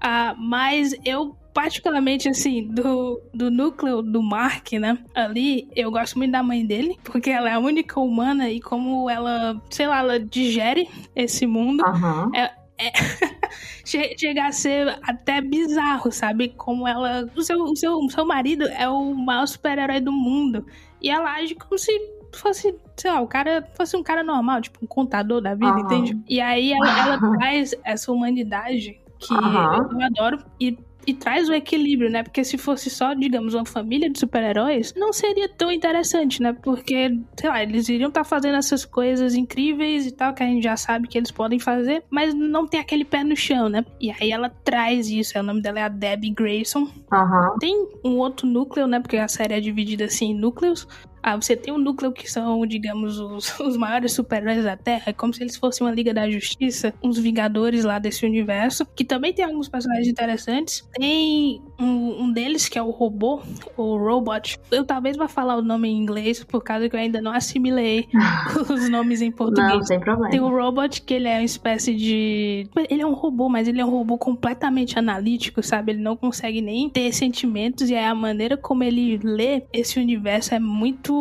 Ah, 0.01 0.35
mas 0.37 0.93
eu, 1.05 1.37
particularmente, 1.53 2.27
assim, 2.27 2.67
do, 2.67 3.21
do 3.33 3.51
núcleo 3.51 4.01
do 4.01 4.21
Mark, 4.21 4.71
né? 4.73 4.97
Ali, 5.13 5.67
eu 5.75 5.91
gosto 5.91 6.17
muito 6.17 6.31
da 6.31 6.41
mãe 6.43 6.65
dele, 6.65 6.97
porque 7.03 7.29
ela 7.29 7.49
é 7.49 7.53
a 7.53 7.59
única 7.59 7.99
humana 7.99 8.49
e 8.49 8.59
como 8.59 9.09
ela, 9.09 9.61
sei 9.69 9.87
lá, 9.87 9.99
ela 9.99 10.19
digere 10.19 10.89
esse 11.15 11.45
mundo. 11.45 11.83
Aham. 11.85 12.31
Che- 13.85 14.15
Chega 14.17 14.47
a 14.47 14.51
ser 14.51 14.97
até 15.03 15.41
bizarro, 15.41 16.11
sabe? 16.11 16.49
Como 16.57 16.87
ela. 16.87 17.29
O 17.35 17.41
seu, 17.43 17.61
o 17.61 17.75
seu, 17.75 17.93
o 17.97 18.09
seu 18.09 18.25
marido 18.25 18.65
é 18.65 18.87
o 18.89 19.13
maior 19.13 19.45
super-herói 19.47 19.99
do 19.99 20.11
mundo. 20.11 20.65
E 21.01 21.09
ela 21.09 21.33
age 21.35 21.53
como 21.55 21.77
se 21.77 21.91
fosse, 22.33 22.73
sei 22.97 23.11
lá, 23.11 23.21
o 23.21 23.27
cara 23.27 23.67
fosse 23.75 23.95
um 23.95 24.01
cara 24.01 24.23
normal, 24.23 24.61
tipo 24.61 24.79
um 24.83 24.87
contador 24.87 25.39
da 25.41 25.53
vida, 25.53 25.67
Aham. 25.67 25.79
entende? 25.81 26.19
E 26.27 26.41
aí 26.41 26.73
ela, 26.73 26.99
ela 26.99 27.19
traz 27.37 27.75
essa 27.83 28.11
humanidade 28.11 28.99
que 29.19 29.33
Aham. 29.35 29.89
eu 29.91 30.01
adoro 30.01 30.43
e. 30.59 30.77
E 31.05 31.13
traz 31.13 31.49
o 31.49 31.53
equilíbrio, 31.53 32.09
né? 32.09 32.23
Porque 32.23 32.43
se 32.43 32.57
fosse 32.57 32.89
só, 32.89 33.13
digamos, 33.13 33.53
uma 33.53 33.65
família 33.65 34.09
de 34.09 34.19
super-heróis, 34.19 34.93
não 34.95 35.11
seria 35.11 35.49
tão 35.49 35.71
interessante, 35.71 36.41
né? 36.41 36.53
Porque, 36.53 37.19
sei 37.39 37.49
lá, 37.49 37.61
eles 37.61 37.89
iriam 37.89 38.09
estar 38.09 38.23
fazendo 38.23 38.55
essas 38.55 38.85
coisas 38.85 39.35
incríveis 39.35 40.05
e 40.05 40.11
tal, 40.11 40.33
que 40.33 40.43
a 40.43 40.45
gente 40.45 40.63
já 40.63 40.77
sabe 40.77 41.07
que 41.07 41.17
eles 41.17 41.31
podem 41.31 41.59
fazer, 41.59 42.03
mas 42.09 42.33
não 42.33 42.65
tem 42.67 42.79
aquele 42.79 43.03
pé 43.03 43.23
no 43.23 43.35
chão, 43.35 43.69
né? 43.69 43.85
E 43.99 44.11
aí 44.11 44.31
ela 44.31 44.49
traz 44.49 45.09
isso, 45.09 45.37
é, 45.37 45.41
o 45.41 45.43
nome 45.43 45.61
dela 45.61 45.79
é 45.79 45.83
a 45.83 45.89
Debbie 45.89 46.31
Grayson. 46.31 46.87
Aham. 47.11 47.57
Tem 47.59 47.87
um 48.03 48.17
outro 48.17 48.47
núcleo, 48.47 48.87
né? 48.87 48.99
Porque 48.99 49.17
a 49.17 49.27
série 49.27 49.53
é 49.53 49.59
dividida 49.59 50.05
assim 50.05 50.31
em 50.31 50.35
núcleos. 50.35 50.87
Ah, 51.23 51.35
você 51.35 51.55
tem 51.55 51.73
um 51.73 51.77
núcleo 51.77 52.11
que 52.11 52.29
são, 52.29 52.65
digamos, 52.65 53.17
os, 53.17 53.57
os 53.61 53.77
maiores 53.77 54.11
super-heróis 54.11 54.63
da 54.63 54.75
Terra, 54.77 55.03
é 55.07 55.13
como 55.13 55.33
se 55.33 55.41
eles 55.41 55.55
fossem 55.55 55.85
uma 55.87 55.93
Liga 55.93 56.13
da 56.13 56.29
Justiça, 56.29 56.93
uns 57.01 57.17
Vingadores 57.17 57.83
lá 57.83 57.97
desse 57.97 58.25
universo, 58.25 58.85
que 58.95 59.05
também 59.05 59.33
tem 59.33 59.45
alguns 59.45 59.69
personagens 59.69 60.07
interessantes. 60.07 60.87
Tem 60.93 61.61
um, 61.79 62.23
um 62.23 62.31
deles 62.31 62.67
que 62.67 62.77
é 62.77 62.83
o 62.83 62.89
robô, 62.89 63.41
o 63.77 63.97
Robot. 63.97 64.59
Eu 64.71 64.83
talvez 64.85 65.15
vá 65.15 65.27
falar 65.27 65.55
o 65.55 65.61
nome 65.61 65.89
em 65.89 65.97
inglês, 65.97 66.43
por 66.43 66.63
causa 66.63 66.89
que 66.89 66.95
eu 66.95 66.99
ainda 66.99 67.21
não 67.21 67.31
assimilei 67.31 68.07
os 68.69 68.89
nomes 68.89 69.21
em 69.21 69.31
português. 69.31 69.73
Não, 69.73 69.83
sem 69.83 69.99
problema. 69.99 70.29
Tem 70.29 70.39
o 70.39 70.49
Robot, 70.49 71.01
que 71.01 71.13
ele 71.13 71.27
é 71.27 71.37
uma 71.37 71.43
espécie 71.43 71.95
de. 71.95 72.67
Ele 72.89 73.01
é 73.01 73.05
um 73.05 73.13
robô, 73.13 73.49
mas 73.49 73.67
ele 73.67 73.79
é 73.79 73.85
um 73.85 73.89
robô 73.89 74.17
completamente 74.17 74.97
analítico, 74.97 75.63
sabe? 75.63 75.93
Ele 75.93 76.01
não 76.01 76.15
consegue 76.15 76.61
nem 76.61 76.89
ter 76.89 77.11
sentimentos, 77.13 77.89
e 77.89 77.95
a 77.95 78.13
maneira 78.13 78.57
como 78.57 78.83
ele 78.83 79.17
lê 79.23 79.63
esse 79.71 79.99
universo 79.99 80.53
é 80.53 80.59
muito. 80.59 81.12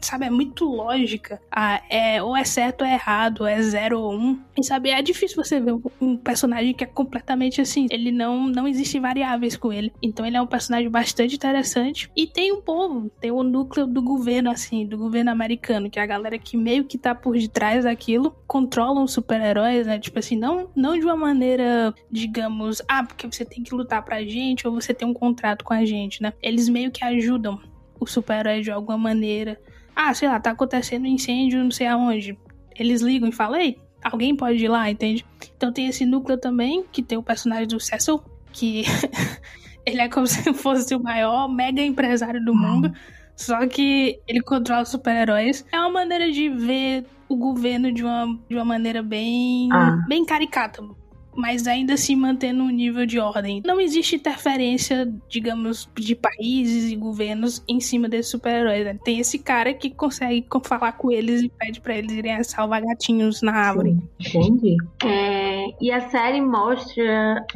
Sabe, 0.00 0.24
é 0.24 0.30
muito 0.30 0.64
lógica. 0.64 1.40
Ah, 1.50 1.82
é, 1.90 2.22
ou 2.22 2.34
é 2.34 2.42
certo 2.42 2.80
ou 2.82 2.86
é 2.86 2.94
errado, 2.94 3.42
ou 3.42 3.46
é 3.46 3.60
zero 3.60 4.00
ou 4.00 4.14
um. 4.14 4.40
E 4.58 4.64
sabe, 4.64 4.88
é 4.90 5.02
difícil 5.02 5.36
você 5.42 5.60
ver 5.60 5.74
um- 6.00 6.16
personagem 6.16 6.72
que 6.72 6.84
é 6.84 6.86
completamente 6.86 7.60
assim. 7.60 7.86
Ele 7.90 8.10
não, 8.10 8.46
não 8.48 8.66
existe 8.66 8.98
variáveis 8.98 9.56
com 9.56 9.72
ele. 9.72 9.92
Então 10.02 10.24
ele 10.24 10.36
é 10.36 10.42
um 10.42 10.46
personagem 10.46 10.88
bastante 10.90 11.34
interessante. 11.36 12.10
E 12.16 12.26
tem 12.26 12.50
um 12.52 12.62
povo, 12.62 13.10
tem 13.20 13.30
o 13.30 13.42
núcleo 13.42 13.86
do 13.86 14.00
governo, 14.00 14.50
assim, 14.50 14.86
do 14.86 14.96
governo 14.96 15.30
americano, 15.30 15.90
que 15.90 15.98
é 15.98 16.02
a 16.02 16.06
galera 16.06 16.38
que 16.38 16.56
meio 16.56 16.84
que 16.84 16.96
tá 16.96 17.14
por 17.14 17.36
detrás 17.36 17.84
daquilo, 17.84 18.34
controlam 18.46 19.04
os 19.04 19.12
super-heróis, 19.12 19.86
né? 19.86 19.98
Tipo 19.98 20.18
assim, 20.18 20.36
não, 20.36 20.70
não 20.74 20.98
de 20.98 21.04
uma 21.04 21.16
maneira, 21.16 21.94
digamos, 22.10 22.80
ah, 22.88 23.04
porque 23.04 23.26
você 23.26 23.44
tem 23.44 23.62
que 23.62 23.74
lutar 23.74 24.02
pra 24.02 24.22
gente, 24.22 24.66
ou 24.66 24.74
você 24.74 24.94
tem 24.94 25.06
um 25.06 25.14
contrato 25.14 25.64
com 25.64 25.74
a 25.74 25.84
gente, 25.84 26.22
né? 26.22 26.32
Eles 26.42 26.68
meio 26.68 26.90
que 26.90 27.04
ajudam 27.04 27.60
o 28.00 28.06
super-herói 28.06 28.62
de 28.62 28.70
alguma 28.70 28.96
maneira. 28.98 29.60
Ah, 29.94 30.12
sei 30.14 30.28
lá, 30.28 30.40
tá 30.40 30.50
acontecendo 30.50 31.04
um 31.04 31.08
incêndio 31.08 31.62
não 31.62 31.70
sei 31.70 31.86
aonde. 31.86 32.36
Eles 32.76 33.02
ligam 33.02 33.28
e 33.28 33.32
falam, 33.32 33.60
ei, 33.60 33.78
alguém 34.02 34.34
pode 34.34 34.64
ir 34.64 34.68
lá, 34.68 34.90
entende? 34.90 35.24
Então 35.56 35.72
tem 35.72 35.86
esse 35.86 36.06
núcleo 36.06 36.38
também, 36.38 36.84
que 36.90 37.02
tem 37.02 37.18
o 37.18 37.22
personagem 37.22 37.66
do 37.68 37.78
Cecil, 37.78 38.22
que 38.52 38.84
ele 39.84 40.00
é 40.00 40.08
como 40.08 40.26
se 40.26 40.50
fosse 40.54 40.94
o 40.94 41.02
maior 41.02 41.48
mega 41.48 41.82
empresário 41.82 42.42
do 42.44 42.54
mundo. 42.54 42.90
Só 43.36 43.66
que 43.66 44.20
ele 44.26 44.40
controla 44.42 44.82
os 44.82 44.88
super-heróis. 44.90 45.64
É 45.72 45.78
uma 45.78 45.90
maneira 45.90 46.30
de 46.30 46.48
ver 46.48 47.06
o 47.28 47.36
governo 47.36 47.92
de 47.92 48.02
uma, 48.04 48.26
de 48.48 48.54
uma 48.56 48.64
maneira 48.64 49.02
bem, 49.02 49.68
Ah. 49.72 50.04
bem 50.08 50.24
caricata. 50.24 50.82
Mas 51.34 51.66
ainda 51.66 51.94
assim 51.94 52.16
mantendo 52.16 52.62
um 52.64 52.68
nível 52.70 53.06
de 53.06 53.18
ordem. 53.18 53.62
Não 53.64 53.80
existe 53.80 54.16
interferência, 54.16 55.12
digamos, 55.28 55.88
de 55.94 56.14
países 56.14 56.90
e 56.90 56.96
governos 56.96 57.62
em 57.68 57.78
cima 57.80 58.08
desses 58.08 58.30
super-heróis. 58.32 58.84
né? 58.84 58.98
Tem 59.04 59.20
esse 59.20 59.38
cara 59.38 59.72
que 59.72 59.90
consegue 59.90 60.42
co- 60.42 60.60
falar 60.64 60.92
com 60.92 61.10
eles 61.10 61.42
e 61.42 61.48
pede 61.48 61.80
pra 61.80 61.96
eles 61.96 62.12
irem 62.12 62.42
salvar 62.42 62.82
gatinhos 62.82 63.42
na 63.42 63.52
árvore. 63.52 63.96
Entendi. 64.18 64.76
É, 65.04 65.66
e 65.80 65.90
a 65.92 66.08
série 66.10 66.40
mostra 66.40 67.02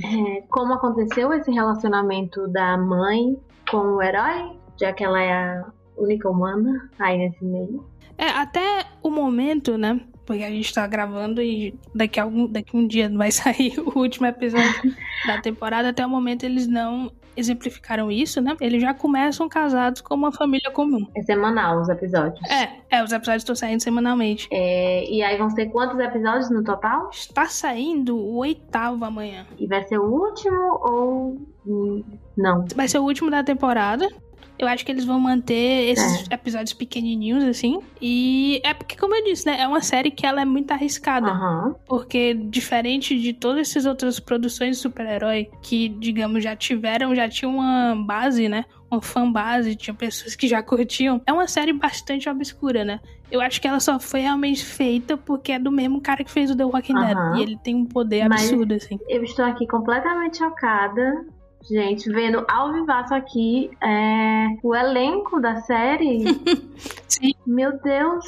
é, 0.05 0.41
como 0.49 0.73
aconteceu 0.75 1.33
esse 1.33 1.51
relacionamento 1.51 2.47
da 2.49 2.79
mãe 2.79 3.37
com 3.71 3.79
o 3.97 4.03
herói, 4.03 4.53
já 4.81 4.93
que 4.93 5.03
ela 5.05 5.21
é 5.21 5.33
a 5.33 5.65
única 5.99 6.29
humana 6.31 6.91
aí 6.99 7.19
nesse 7.19 7.45
meio. 7.45 7.85
É, 8.17 8.29
até 8.29 8.85
o 9.03 9.11
momento, 9.11 9.77
né? 9.77 10.01
Porque 10.25 10.43
a 10.43 10.51
gente 10.51 10.73
tá 10.73 10.87
gravando 10.87 11.43
e 11.43 11.75
daqui 11.95 12.19
a 12.19 12.23
algum, 12.23 12.47
daqui 12.47 12.77
a 12.77 12.79
um 12.79 12.87
dia 12.87 13.11
vai 13.11 13.31
sair 13.33 13.79
o 13.79 13.99
último 13.99 14.27
episódio 14.27 14.95
da 15.27 15.41
temporada. 15.41 15.89
Até 15.89 16.05
o 16.05 16.09
momento 16.09 16.45
eles 16.45 16.67
não 16.67 17.11
exemplificaram 17.37 18.11
isso, 18.11 18.41
né? 18.41 18.57
Eles 18.61 18.81
já 18.81 18.95
começam 18.95 19.49
casados 19.49 20.01
como 20.01 20.25
uma 20.25 20.33
família 20.33 20.71
comum. 20.71 21.07
É 21.17 21.23
semanal 21.23 21.81
os 21.81 21.89
episódios. 21.89 22.41
É, 22.49 22.71
é, 22.91 23.03
os 23.03 23.13
episódios 23.13 23.43
estão 23.43 23.55
saindo 23.55 23.83
semanalmente. 23.83 24.49
É, 24.51 25.11
e 25.11 25.23
aí 25.23 25.37
vão 25.37 25.51
ser 25.51 25.67
quantos 25.67 25.99
episódios 25.99 26.51
no 26.51 26.63
total? 26.63 27.11
Está 27.13 27.47
saindo 27.47 28.17
o 28.17 28.37
oitavo 28.37 29.05
amanhã. 29.05 29.47
E 29.59 29.67
vai 29.67 29.83
ser 29.83 29.99
o 29.99 30.05
último 30.05 30.79
ou. 30.81 32.05
Não. 32.37 32.65
Vai 32.75 32.89
ser 32.89 32.99
o 32.99 33.05
último 33.05 33.31
da 33.31 33.43
temporada. 33.43 34.09
Eu 34.59 34.69
acho 34.69 34.85
que 34.87 34.93
eles 34.93 35.05
vão 35.05 35.19
manter 35.19 35.91
esses 35.91 36.27
episódios 36.31 36.73
pequenininhos, 36.73 37.43
assim. 37.45 37.81
E 38.01 38.61
é 38.65 38.73
porque, 38.73 38.97
como 38.97 39.15
eu 39.15 39.25
disse, 39.25 39.47
né? 39.47 39.61
É 39.61 39.67
uma 39.67 39.81
série 39.81 40.11
que 40.11 40.25
ela 40.25 40.41
é 40.41 40.45
muito 40.45 40.71
arriscada. 40.71 41.29
Aham. 41.29 41.75
Porque, 41.87 42.35
diferente 42.35 43.19
de 43.19 43.33
todas 43.33 43.69
essas 43.69 43.85
outras 43.85 44.21
produções 44.21 44.77
de 44.77 44.83
super-herói 44.83 45.51
que, 45.61 45.89
digamos, 45.89 46.43
já 46.45 46.55
tiveram, 46.55 47.15
já 47.15 47.29
tinha 47.29 47.49
uma 47.49 47.97
base, 47.97 48.49
né? 48.49 48.65
Uma 48.91 49.03
fanbase, 49.03 49.75
tinha 49.75 49.93
pessoas 49.95 50.37
que 50.37 50.47
já 50.47 50.63
curtiam. 50.63 51.21
É 51.27 51.33
uma 51.33 51.49
série 51.49 51.73
bastante 51.73 52.29
obscura, 52.29 52.85
né? 52.85 53.01
Eu 53.31 53.41
acho 53.41 53.61
que 53.61 53.67
ela 53.67 53.81
só 53.81 53.99
foi 53.99 54.21
realmente 54.21 54.65
feita 54.65 55.17
porque 55.17 55.51
é 55.53 55.59
do 55.59 55.73
mesmo 55.73 56.01
cara 56.01 56.23
que 56.23 56.31
fez 56.31 56.49
o 56.51 56.57
The 56.57 56.65
Walking. 56.65 56.95
Dead. 56.95 57.17
E 57.37 57.43
ele 57.43 57.59
tem 57.59 57.75
um 57.75 57.85
poder 57.85 58.29
Mas- 58.29 58.43
absurdo, 58.43 58.75
assim. 58.75 59.01
Eu 59.09 59.25
estou 59.25 59.45
aqui 59.45 59.67
completamente 59.67 60.39
chocada. 60.39 61.25
Gente, 61.69 62.11
vendo 62.11 62.45
ao 62.47 62.73
vivaço 62.73 63.15
aqui 63.15 63.71
é, 63.83 64.49
o 64.63 64.75
elenco 64.75 65.41
da 65.41 65.57
série. 65.63 66.25
Sim. 67.09 67.33
Meu 67.47 67.79
Deus, 67.81 68.25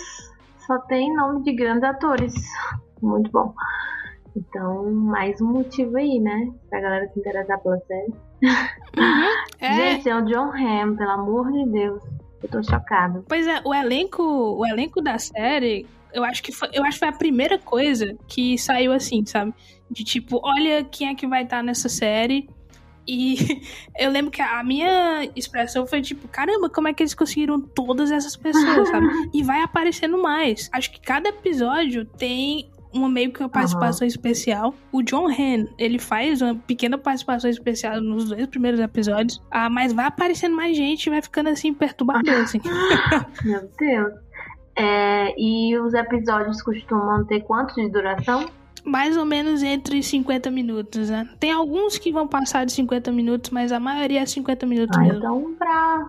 só 0.67 0.79
tem 0.79 1.15
nome 1.15 1.43
de 1.43 1.53
grandes 1.53 1.85
atores. 1.85 2.35
Muito 3.03 3.31
bom. 3.31 3.53
Então, 4.35 4.91
mais 4.91 5.41
um 5.41 5.53
motivo 5.53 5.97
aí, 5.99 6.19
né? 6.19 6.51
Pra 6.71 6.81
galera 6.81 7.09
se 7.09 7.21
interessar 7.21 7.59
pela 7.61 7.79
série. 7.81 8.15
É, 9.59 9.95
Gente, 9.95 10.09
é 10.11 10.15
o 10.15 10.21
John 10.23 10.53
Hamm, 10.53 10.97
pelo 10.97 11.11
amor 11.11 11.51
de 11.51 11.65
Deus. 11.71 12.03
Eu 12.43 12.49
tô 12.49 12.63
chocada. 12.63 13.25
Pois 13.27 13.47
é, 13.47 13.63
o 13.65 13.75
elenco, 13.75 14.23
o 14.23 14.67
elenco 14.67 15.01
da 15.01 15.19
série, 15.19 15.87
eu 16.13 16.23
acho 16.23 16.43
que 16.43 16.53
foi, 16.53 16.69
eu 16.75 16.85
acho 16.85 16.93
que 16.93 16.99
foi 16.99 17.09
a 17.09 17.13
primeira 17.13 17.59
coisa 17.59 18.15
que 18.29 18.59
saiu 18.59 18.93
assim, 18.93 19.25
sabe? 19.25 19.55
De 19.91 20.05
tipo, 20.05 20.41
olha 20.45 20.85
quem 20.85 21.09
é 21.09 21.15
que 21.15 21.27
vai 21.27 21.45
estar 21.45 21.63
nessa 21.63 21.89
série. 21.89 22.49
E 23.07 23.63
eu 23.99 24.11
lembro 24.11 24.31
que 24.31 24.43
a 24.43 24.63
minha 24.63 25.29
expressão 25.37 25.87
foi 25.87 26.03
tipo, 26.03 26.29
caramba, 26.29 26.69
como 26.69 26.89
é 26.89 26.93
que 26.93 27.03
eles 27.03 27.15
conseguiram 27.15 27.61
todas 27.61 28.11
essas 28.11 28.37
pessoas, 28.37 28.89
sabe? 28.89 29.07
E 29.33 29.43
vai 29.43 29.61
aparecendo 29.61 30.21
mais. 30.21 30.69
Acho 30.73 30.91
que 30.91 31.01
cada 31.01 31.29
episódio 31.29 32.05
tem 32.05 32.71
uma 32.93 33.09
meio 33.09 33.33
que 33.33 33.41
uma 33.41 33.49
participação 33.49 34.07
especial. 34.07 34.75
O 34.91 35.03
John 35.03 35.29
Han, 35.29 35.67
ele 35.79 35.99
faz 35.99 36.41
uma 36.41 36.55
pequena 36.55 36.97
participação 36.97 37.51
especial 37.51 38.01
nos 38.01 38.29
dois 38.29 38.47
primeiros 38.47 38.81
episódios. 38.81 39.43
Ah, 39.51 39.69
mas 39.69 39.93
vai 39.93 40.07
aparecendo 40.07 40.57
mais 40.57 40.77
gente 40.77 41.07
e 41.07 41.11
vai 41.11 41.21
ficando 41.21 41.49
assim 41.49 41.75
perturbador, 41.75 42.35
assim. 42.43 42.61
Meu 43.45 43.69
Deus. 43.79 44.15
É, 44.79 45.35
e 45.39 45.79
os 45.79 45.95
episódios 45.95 46.63
costumam 46.63 47.25
ter 47.25 47.41
quanto 47.43 47.75
de 47.75 47.89
duração? 47.89 48.47
Mais 48.87 49.17
ou 49.17 49.25
menos 49.25 49.63
entre 49.63 50.03
50 50.03 50.51
minutos, 50.51 51.11
né? 51.11 51.29
Tem 51.41 51.51
alguns 51.51 51.99
que 51.99 52.13
vão 52.13 52.27
passar 52.29 52.65
de 52.65 52.73
50 52.73 53.11
minutos, 53.11 53.51
mas 53.51 53.73
a 53.73 53.81
maioria 53.81 54.21
é 54.23 54.27
50 54.27 54.65
minutos 54.65 54.97
Ah, 54.97 55.01
mesmo. 55.01 55.19
então 55.19 55.55
pra 55.59 56.07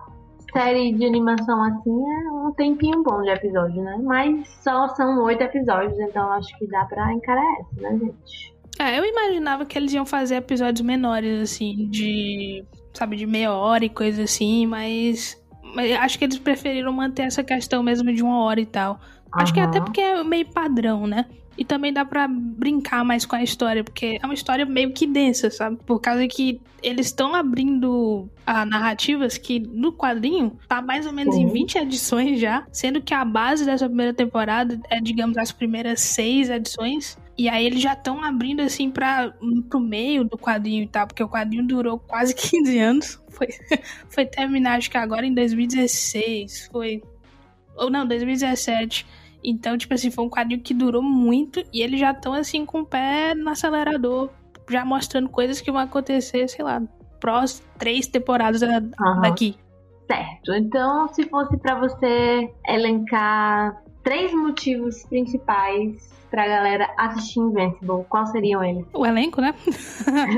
série 0.52 0.92
de 0.94 1.04
animação 1.04 1.62
assim 1.62 1.90
é 1.90 2.30
um 2.32 2.52
tempinho 2.52 3.02
bom 3.02 3.20
de 3.22 3.30
episódio, 3.30 3.82
né? 3.82 4.00
Mas 4.02 4.48
só 4.62 4.88
são 4.94 5.22
oito 5.24 5.42
episódios, 5.42 5.98
então 5.98 6.30
acho 6.32 6.56
que 6.58 6.66
dá 6.68 6.84
pra 6.86 7.12
encarar 7.12 7.44
essa, 7.60 7.82
né, 7.82 7.98
gente? 7.98 8.54
É, 8.78 8.96
eu 8.98 9.04
imaginava 9.04 9.66
que 9.66 9.76
eles 9.76 9.92
iam 9.92 10.06
fazer 10.06 10.36
episódios 10.36 10.80
menores, 10.86 11.42
assim, 11.42 11.88
de, 11.90 12.64
sabe, 12.94 13.16
de 13.16 13.26
meia 13.26 13.52
hora 13.52 13.84
e 13.84 13.88
coisa 13.88 14.22
assim, 14.22 14.66
mas, 14.66 15.36
mas 15.74 15.90
acho 15.98 16.16
que 16.16 16.24
eles 16.24 16.38
preferiram 16.38 16.92
manter 16.92 17.22
essa 17.22 17.42
questão 17.42 17.82
mesmo 17.82 18.12
de 18.14 18.22
uma 18.22 18.44
hora 18.44 18.60
e 18.60 18.66
tal. 18.66 19.00
Acho 19.32 19.52
que 19.52 19.58
até 19.60 19.78
Aham. 19.78 19.84
porque 19.84 20.00
é 20.00 20.22
meio 20.22 20.46
padrão, 20.52 21.06
né? 21.08 21.26
E 21.58 21.64
também 21.64 21.92
dá 21.92 22.04
pra 22.04 22.28
brincar 22.28 23.04
mais 23.04 23.26
com 23.26 23.34
a 23.34 23.42
história, 23.42 23.82
porque 23.82 24.16
é 24.22 24.24
uma 24.24 24.32
história 24.32 24.64
meio 24.64 24.92
que 24.92 25.08
densa, 25.08 25.50
sabe? 25.50 25.76
Por 25.84 26.00
causa 26.00 26.26
que 26.28 26.60
eles 26.80 27.06
estão 27.06 27.34
abrindo 27.34 28.30
a 28.46 28.64
narrativas 28.64 29.36
que 29.36 29.58
no 29.58 29.92
quadrinho 29.92 30.56
tá 30.68 30.80
mais 30.80 31.04
ou 31.04 31.12
menos 31.12 31.34
em 31.34 31.48
Sim. 31.48 31.52
20 31.52 31.78
edições 31.78 32.40
já, 32.40 32.64
sendo 32.70 33.02
que 33.02 33.12
a 33.12 33.24
base 33.24 33.64
dessa 33.66 33.86
primeira 33.86 34.14
temporada 34.14 34.80
é, 34.88 35.00
digamos, 35.00 35.36
as 35.36 35.50
primeiras 35.50 36.00
seis 36.00 36.48
edições. 36.48 37.18
E 37.36 37.48
aí 37.48 37.66
eles 37.66 37.82
já 37.82 37.94
estão 37.94 38.22
abrindo 38.22 38.60
assim 38.60 38.88
para 38.88 39.34
pro 39.68 39.80
meio 39.80 40.22
do 40.22 40.38
quadrinho 40.38 40.84
e 40.84 40.88
tal, 40.88 41.08
porque 41.08 41.24
o 41.24 41.28
quadrinho 41.28 41.66
durou 41.66 41.98
quase 41.98 42.34
15 42.38 42.78
anos. 42.78 43.22
Foi, 43.30 43.48
foi 44.08 44.26
terminar, 44.26 44.78
acho 44.78 44.88
que 44.88 44.96
agora 44.96 45.26
em 45.26 45.34
2016. 45.34 46.68
Foi. 46.70 47.02
Ou 47.76 47.90
não, 47.90 48.06
2017. 48.06 49.04
Então, 49.42 49.76
tipo 49.78 49.94
assim, 49.94 50.10
foi 50.10 50.24
um 50.24 50.30
quadrinho 50.30 50.60
que 50.60 50.74
durou 50.74 51.02
muito 51.02 51.62
e 51.72 51.80
eles 51.82 52.00
já 52.00 52.10
estão 52.10 52.32
assim 52.32 52.66
com 52.66 52.80
o 52.80 52.86
pé 52.86 53.34
no 53.34 53.50
acelerador, 53.50 54.30
já 54.68 54.84
mostrando 54.84 55.28
coisas 55.28 55.60
que 55.60 55.70
vão 55.70 55.80
acontecer, 55.80 56.48
sei 56.48 56.64
lá, 56.64 56.82
próximas 57.20 57.66
três 57.78 58.06
temporadas 58.06 58.60
da- 58.60 58.82
Aham. 59.00 59.20
daqui. 59.22 59.56
Certo. 60.06 60.52
Então, 60.54 61.08
se 61.12 61.22
fosse 61.28 61.56
pra 61.58 61.78
você 61.78 62.50
elencar 62.66 63.82
três 64.02 64.32
motivos 64.32 65.04
principais 65.06 66.10
pra 66.30 66.46
galera 66.46 66.92
assistir 66.96 67.40
Invincible, 67.40 68.04
quais 68.08 68.30
seriam 68.30 68.62
eles? 68.62 68.84
O 68.92 69.04
elenco, 69.04 69.40
né? 69.40 69.54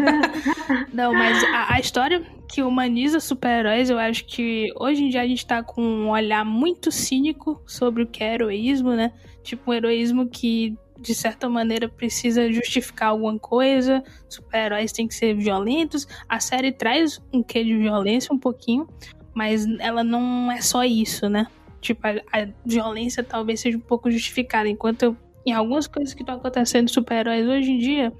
Não, 0.93 1.13
mas 1.13 1.43
a, 1.45 1.75
a 1.75 1.81
história 1.81 2.23
que 2.49 2.63
humaniza 2.63 3.21
super-heróis, 3.21 3.91
eu 3.91 3.99
acho 3.99 4.25
que 4.25 4.73
hoje 4.79 5.05
em 5.05 5.09
dia 5.09 5.23
a 5.23 5.27
gente 5.27 5.47
tá 5.47 5.63
com 5.63 5.83
um 5.83 6.11
olhar 6.11 6.45
muito 6.45 6.91
cínico 6.91 7.63
sobre 7.67 8.03
o 8.03 8.07
que 8.07 8.25
é 8.25 8.35
heroísmo, 8.35 8.93
né? 8.93 9.13
Tipo, 9.43 9.71
um 9.71 9.75
heroísmo 9.75 10.29
que, 10.29 10.77
de 10.99 11.15
certa 11.15 11.49
maneira, 11.49 11.89
precisa 11.89 12.53
justificar 12.53 13.11
alguma 13.11 13.39
coisa. 13.39 14.03
Super-heróis 14.29 14.93
têm 14.93 15.07
que 15.07 15.15
ser 15.15 15.35
violentos. 15.35 16.07
A 16.29 16.41
série 16.41 16.73
traz 16.73 17.21
um 17.33 17.43
quê 17.43 17.63
de 17.63 17.77
violência 17.77 18.35
um 18.35 18.39
pouquinho, 18.39 18.89
mas 19.33 19.65
ela 19.79 20.03
não 20.03 20.51
é 20.51 20.61
só 20.61 20.85
isso, 20.85 21.29
né? 21.29 21.47
Tipo, 21.81 22.07
a, 22.07 22.11
a 22.33 22.49
violência 22.65 23.23
talvez 23.23 23.61
seja 23.61 23.79
um 23.79 23.81
pouco 23.81 24.11
justificada, 24.11 24.69
enquanto 24.69 25.03
eu, 25.05 25.17
em 25.45 25.53
algumas 25.53 25.87
coisas 25.87 26.15
que 26.15 26.23
estão 26.23 26.37
acontecendo 26.37 26.89
super-heróis 26.89 27.47
hoje 27.47 27.71
em 27.71 27.79
dia, 27.79 28.13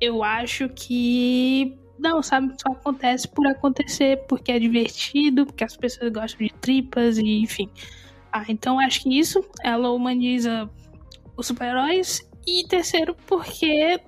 eu 0.00 0.22
acho 0.22 0.68
que 0.68 1.76
não, 1.98 2.22
sabe, 2.22 2.54
só 2.60 2.72
acontece 2.72 3.28
por 3.28 3.46
acontecer, 3.46 4.24
porque 4.28 4.52
é 4.52 4.58
divertido, 4.58 5.46
porque 5.46 5.64
as 5.64 5.76
pessoas 5.76 6.12
gostam 6.12 6.46
de 6.46 6.52
tripas 6.54 7.18
e 7.18 7.40
enfim. 7.40 7.70
Ah, 8.32 8.44
então 8.48 8.80
acho 8.80 9.02
que 9.02 9.18
isso 9.18 9.44
ela 9.62 9.90
humaniza 9.90 10.68
os 11.36 11.46
super-heróis 11.46 12.28
e 12.46 12.66
terceiro 12.66 13.16
porque 13.26 14.00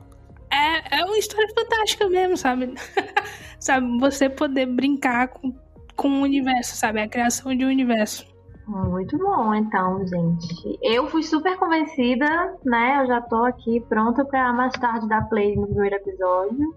é, 0.50 0.98
é 0.98 1.04
uma 1.04 1.18
história 1.18 1.48
fantástica 1.54 2.08
mesmo, 2.08 2.36
sabe? 2.36 2.74
sabe, 3.58 3.98
você 3.98 4.28
poder 4.28 4.66
brincar 4.66 5.28
com, 5.28 5.54
com 5.94 6.08
o 6.08 6.22
universo, 6.22 6.76
sabe? 6.76 7.00
A 7.00 7.08
criação 7.08 7.54
de 7.56 7.64
um 7.64 7.68
universo. 7.68 8.26
Muito 8.66 9.16
bom, 9.16 9.54
então, 9.54 10.04
gente. 10.06 10.78
Eu 10.82 11.06
fui 11.06 11.22
super 11.22 11.56
convencida, 11.56 12.56
né? 12.64 13.00
Eu 13.02 13.06
já 13.06 13.20
tô 13.20 13.44
aqui 13.44 13.80
pronta 13.80 14.24
pra 14.24 14.52
mais 14.52 14.72
tarde 14.72 15.08
dar 15.08 15.28
play 15.28 15.54
no 15.54 15.68
primeiro 15.68 15.94
episódio. 15.94 16.74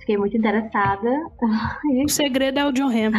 Fiquei 0.00 0.18
muito 0.18 0.36
interessada. 0.36 1.10
O 2.04 2.08
segredo 2.08 2.58
é 2.58 2.66
o 2.66 2.72
John 2.72 2.88
Hamm. 2.88 3.12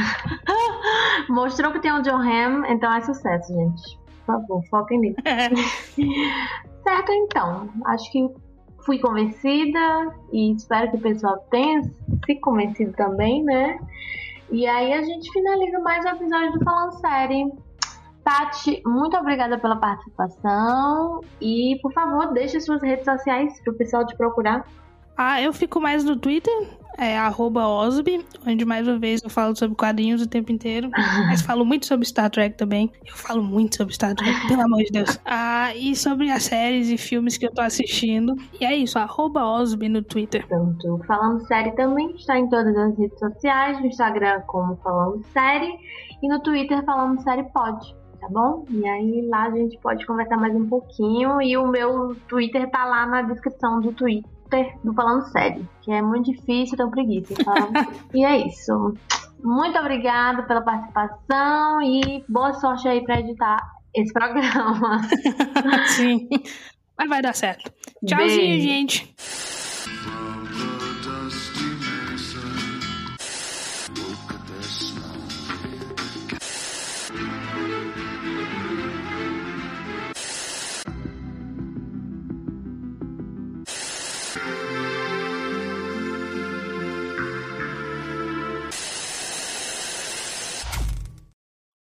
Mostrou 1.30 1.72
que 1.72 1.80
tem 1.80 1.92
o 1.92 2.02
John 2.02 2.22
Hamm, 2.22 2.66
então 2.66 2.94
é 2.94 3.02
sucesso, 3.02 3.54
gente. 3.54 4.00
Por 4.26 4.26
favor, 4.26 4.64
foquem 4.70 5.00
nisso. 5.00 5.18
Certo, 6.84 7.12
então. 7.12 7.70
Acho 7.86 8.12
que 8.12 8.30
fui 8.86 9.00
convencida 9.00 10.16
e 10.32 10.54
espero 10.54 10.92
que 10.92 10.98
o 10.98 11.02
pessoal 11.02 11.38
tenha 11.52 11.82
se 12.26 12.36
convencido 12.40 12.92
também, 12.94 13.44
né? 13.44 13.80
E 14.52 14.66
aí 14.66 14.94
a 14.94 15.04
gente 15.04 15.32
finaliza 15.32 15.80
mais 15.80 16.04
um 16.06 16.10
episódio 16.10 16.54
do 16.54 16.64
Falando 16.64 17.00
Série. 17.00 17.69
Tati, 18.30 18.80
muito 18.86 19.18
obrigada 19.18 19.58
pela 19.58 19.76
participação. 19.78 21.22
E, 21.42 21.80
por 21.82 21.92
favor, 21.92 22.32
deixe 22.32 22.62
suas 22.62 22.80
redes 22.84 23.04
sociais 23.04 23.60
para 23.64 23.74
o 23.74 23.76
pessoal 23.76 24.06
te 24.06 24.16
procurar. 24.16 24.64
Ah, 25.18 25.42
eu 25.42 25.52
fico 25.52 25.82
mais 25.82 26.04
no 26.04 26.16
Twitter, 26.16 26.54
é 26.96 27.18
Osby, 27.20 28.24
onde 28.46 28.64
mais 28.66 28.88
uma 28.88 29.00
vez 29.00 29.24
eu 29.24 29.32
falo 29.32 29.56
sobre 29.56 29.76
quadrinhos 29.76 30.22
o 30.22 30.28
tempo 30.28 30.52
inteiro. 30.52 30.92
Mas 31.28 31.42
falo 31.42 31.66
muito 31.66 31.88
sobre 31.88 32.06
Star 32.06 32.30
Trek 32.30 32.56
também. 32.56 32.92
Eu 33.04 33.16
falo 33.16 33.42
muito 33.42 33.76
sobre 33.76 33.96
Star 33.96 34.14
Trek, 34.14 34.48
pelo 34.48 34.62
amor 34.62 34.84
de 34.84 34.92
Deus. 34.92 35.20
Ah, 35.26 35.74
e 35.76 35.96
sobre 35.96 36.30
as 36.30 36.44
séries 36.44 36.90
e 36.90 36.98
filmes 37.00 37.36
que 37.36 37.48
eu 37.48 37.52
tô 37.52 37.62
assistindo. 37.62 38.36
E 38.62 38.64
é 38.64 38.76
isso, 38.76 39.00
Osby 39.00 39.90
no 39.90 40.04
Twitter. 40.04 40.46
Pronto. 40.48 41.02
Falando 41.08 41.48
Série 41.48 41.72
também 41.72 42.12
está 42.12 42.38
em 42.38 42.48
todas 42.48 42.78
as 42.78 42.96
redes 42.96 43.18
sociais, 43.18 43.80
no 43.80 43.88
Instagram 43.88 44.42
como 44.42 44.78
Falando 44.84 45.26
Série 45.34 45.74
e 46.22 46.30
no 46.30 46.40
Twitter 46.44 46.86
Falando 46.86 47.24
Série 47.24 47.44
Pod. 47.52 47.99
Tá 48.20 48.28
bom? 48.30 48.66
E 48.70 48.88
aí 48.88 49.28
lá 49.28 49.44
a 49.44 49.52
gente 49.52 49.78
pode 49.80 50.06
conversar 50.06 50.38
mais 50.38 50.56
um 50.56 50.68
pouquinho 50.68 51.42
e 51.42 51.58
o 51.58 51.68
meu 51.68 52.16
Twitter 52.28 52.70
tá 52.70 52.86
lá 52.86 53.06
na 53.06 53.22
descrição 53.22 53.80
do 53.80 53.92
Twitter 53.94 54.78
do 54.84 54.94
Falando 54.94 55.24
Sério, 55.32 55.68
que 55.82 55.92
é 55.92 56.02
muito 56.02 56.32
difícil, 56.32 56.78
tenho 56.78 56.92
preguiça. 56.92 57.34
Então... 57.34 57.54
e 58.14 58.26
é 58.26 58.48
isso. 58.48 58.94
Muito 59.44 59.78
obrigada 59.78 60.44
pela 60.44 60.62
participação 60.62 61.82
e 61.82 62.24
boa 62.28 62.54
sorte 62.54 62.88
aí 62.88 63.04
para 63.04 63.20
editar 63.20 63.58
esse 63.96 64.12
programa. 64.12 65.02
Sim. 65.96 66.28
Mas 66.98 67.10
vai 67.10 67.22
dar 67.22 67.34
certo. 67.34 67.72
Tchauzinho, 68.06 68.38
Beijo. 68.38 68.68
gente. 68.68 69.16